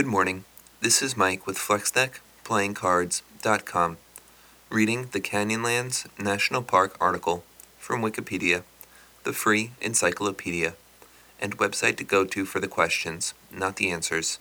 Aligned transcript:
Good 0.00 0.06
morning. 0.06 0.44
This 0.80 1.02
is 1.02 1.14
Mike 1.14 1.46
with 1.46 1.58
FlexDeckPlayingCards.com, 1.58 3.98
reading 4.70 5.08
the 5.12 5.20
Canyonlands 5.20 6.06
National 6.18 6.62
Park 6.62 6.96
article 6.98 7.44
from 7.78 8.00
Wikipedia, 8.00 8.62
the 9.24 9.34
free 9.34 9.72
encyclopedia, 9.82 10.72
and 11.38 11.58
website 11.58 11.98
to 11.98 12.04
go 12.04 12.24
to 12.24 12.46
for 12.46 12.60
the 12.60 12.66
questions, 12.66 13.34
not 13.52 13.76
the 13.76 13.90
answers. 13.90 14.38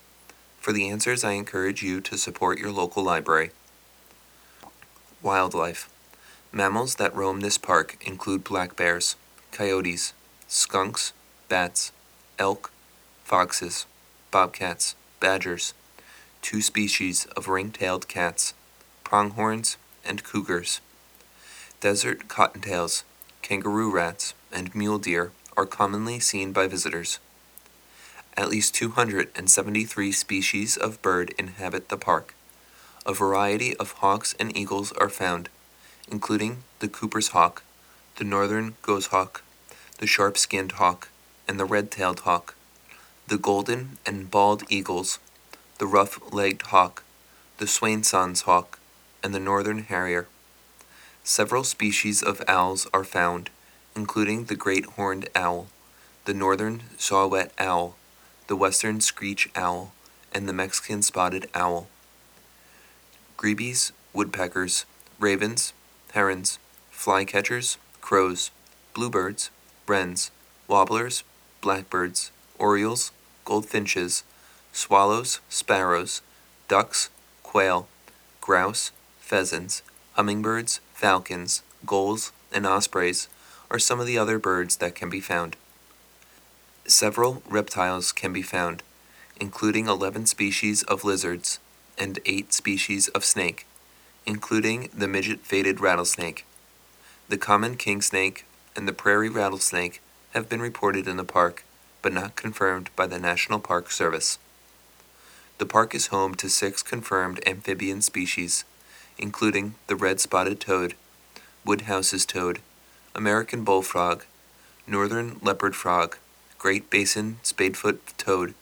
For 0.62 0.72
the 0.72 0.88
answers, 0.88 1.26
I 1.26 1.34
encourage 1.34 1.84
you 1.84 2.00
to 2.00 2.18
support 2.18 2.58
your 2.58 2.72
local 2.72 3.04
library. 3.04 3.52
Wildlife 5.22 5.90
Mammals 6.54 6.96
that 6.96 7.14
roam 7.14 7.42
this 7.42 7.58
park 7.58 7.98
include 8.00 8.46
black 8.46 8.78
bears, 8.78 9.18
coyotes, 9.52 10.14
skunks, 10.48 11.12
bats, 11.50 11.92
elk, 12.40 12.72
foxes, 13.26 13.88
bobcats, 14.32 14.96
badgers, 15.20 15.74
two 16.42 16.62
species 16.62 17.26
of 17.36 17.48
ring-tailed 17.48 18.08
cats, 18.08 18.54
pronghorns, 19.04 19.78
and 20.06 20.24
cougars. 20.24 20.82
Desert 21.82 22.28
cottontails, 22.28 23.04
kangaroo 23.42 23.92
rats, 23.92 24.34
and 24.52 24.74
mule 24.76 25.00
deer 25.00 25.32
are 25.56 25.66
commonly 25.66 26.20
seen 26.20 26.52
by 26.52 26.68
visitors. 26.68 27.20
At 28.36 28.50
least 28.50 28.74
273 28.76 30.12
species 30.12 30.78
of 30.78 31.02
bird 31.02 31.34
inhabit 31.38 31.90
the 31.90 31.98
park. 31.98 32.34
A 33.06 33.14
variety 33.14 33.76
of 33.78 33.94
hawks 33.94 34.36
and 34.40 34.56
eagles 34.56 34.92
are 34.94 35.10
found, 35.10 35.50
including 36.10 36.64
the 36.80 36.88
Cooper's 36.88 37.30
hawk, 37.30 37.64
the 38.18 38.24
northern 38.24 38.76
goshawk, 38.82 39.44
the 39.98 40.08
sharp-shinned 40.08 40.74
hawk, 40.74 41.10
and 41.48 41.60
the 41.60 41.66
red-tailed 41.66 42.22
hawk, 42.22 42.56
the 43.30 43.38
golden 43.38 44.00
and 44.08 44.32
bald 44.32 44.64
eagles, 44.70 45.20
the 45.78 45.86
rough-legged 45.86 46.64
hawk, 46.64 47.04
the 47.60 47.68
Swainson's 47.68 48.42
hawk, 48.42 48.80
and 49.24 49.36
the 49.36 49.40
northern 49.40 49.84
harrier. 49.84 50.28
Several 51.24 51.64
species 51.64 52.24
of 52.24 52.42
owls 52.48 52.88
are 52.92 53.04
found, 53.04 53.52
including 53.96 54.46
the 54.46 54.56
great 54.56 54.86
horned 54.86 55.30
owl, 55.36 55.68
the 56.26 56.34
northern 56.34 56.82
saw-whet 56.98 57.52
owl, 57.60 57.96
the 58.48 58.56
western 58.56 59.00
screech 59.00 59.48
owl, 59.56 59.94
and 60.34 60.50
the 60.50 60.54
Mexican 60.54 61.04
spotted 61.04 61.48
owl. 61.54 61.88
Grebes, 63.38 63.92
woodpeckers, 64.12 64.86
ravens, 65.20 65.72
herons, 66.14 66.58
flycatchers, 66.92 67.78
crows, 68.02 68.50
bluebirds, 68.96 69.52
wrens, 69.86 70.32
warblers, 70.68 71.24
blackbirds, 71.62 72.32
orioles, 72.58 73.12
goldfinches, 73.50 74.24
swallows, 74.72 75.40
sparrows, 75.50 76.22
ducks, 76.68 77.10
quail, 77.42 77.88
grouse, 78.42 78.92
pheasants, 79.20 79.82
hummingbirds, 80.14 80.80
falcons, 80.94 81.64
gulls, 81.84 82.32
and 82.54 82.68
ospreys 82.68 83.28
are 83.72 83.80
some 83.80 84.00
of 84.00 84.06
the 84.06 84.20
other 84.20 84.38
birds 84.38 84.76
that 84.76 84.94
can 84.94 85.10
be 85.10 85.20
found. 85.20 85.56
Several 86.86 87.42
reptiles 87.50 88.12
can 88.12 88.32
be 88.32 88.44
found, 88.44 88.84
including 89.42 89.88
11 89.88 90.28
species 90.28 90.84
of 90.84 91.04
lizards 91.04 91.58
and 91.98 92.20
8 92.28 92.54
species 92.54 93.08
of 93.10 93.26
snake, 93.26 93.66
including 94.28 94.90
the 94.94 95.08
midget-faded 95.08 95.80
rattlesnake. 95.80 96.46
The 97.28 97.38
common 97.38 97.78
king 97.78 98.04
snake 98.04 98.46
and 98.76 98.88
the 98.88 98.94
prairie 98.94 99.30
rattlesnake 99.30 100.02
have 100.36 100.50
been 100.50 100.62
reported 100.62 101.08
in 101.08 101.18
the 101.18 101.24
park, 101.24 101.64
but 102.02 102.14
not 102.14 102.36
confirmed 102.36 102.90
by 102.96 103.08
the 103.08 103.20
National 103.20 103.60
Park 103.60 103.92
Service. 103.92 104.40
The 105.58 105.66
park 105.66 105.94
is 105.94 106.08
home 106.08 106.36
to 106.36 106.50
six 106.50 106.82
confirmed 106.82 107.42
amphibian 107.46 108.02
species, 108.02 108.64
including 109.18 109.76
the 109.88 109.96
red-spotted 109.96 110.60
toad, 110.60 110.96
Woodhouse's 111.66 112.26
toad, 112.26 112.60
American 113.14 113.64
bullfrog, 113.64 114.24
northern 114.88 115.40
leopard 115.42 115.76
frog, 115.76 116.18
Great 116.58 116.90
Basin 116.90 117.38
spadefoot 117.44 118.00
toad, 118.18 118.54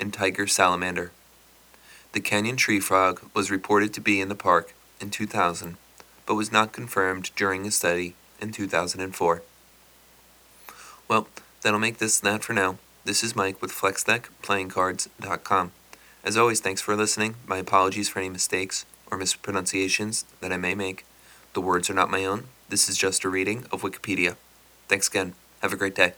and 0.00 0.12
tiger 0.12 0.46
salamander. 0.46 1.12
The 2.12 2.20
canyon 2.20 2.56
tree 2.56 2.80
frog 2.80 3.20
was 3.34 3.50
reported 3.50 3.92
to 3.94 4.00
be 4.00 4.20
in 4.20 4.28
the 4.30 4.34
park 4.34 4.72
in 5.00 5.10
2000, 5.10 5.76
but 6.24 6.34
was 6.34 6.50
not 6.50 6.72
confirmed 6.72 7.30
during 7.36 7.66
a 7.66 7.70
study 7.70 8.14
in 8.40 8.52
2004. 8.52 9.42
Well, 11.08 11.28
that'll 11.62 11.78
make 11.78 11.98
this 11.98 12.18
that 12.20 12.42
for 12.42 12.52
now. 12.52 12.78
This 13.06 13.22
is 13.22 13.36
Mike 13.36 13.62
with 13.62 13.70
FlexDeckPlayingCards.com. 13.70 15.70
As 16.24 16.36
always, 16.36 16.58
thanks 16.58 16.80
for 16.80 16.96
listening. 16.96 17.36
My 17.46 17.58
apologies 17.58 18.08
for 18.08 18.18
any 18.18 18.28
mistakes 18.28 18.84
or 19.12 19.16
mispronunciations 19.16 20.24
that 20.40 20.52
I 20.52 20.56
may 20.56 20.74
make. 20.74 21.06
The 21.54 21.60
words 21.60 21.88
are 21.88 21.94
not 21.94 22.10
my 22.10 22.24
own. 22.24 22.48
This 22.68 22.88
is 22.88 22.98
just 22.98 23.22
a 23.22 23.28
reading 23.28 23.66
of 23.70 23.82
Wikipedia. 23.82 24.34
Thanks 24.88 25.06
again. 25.06 25.34
Have 25.62 25.72
a 25.72 25.76
great 25.76 25.94
day. 25.94 26.14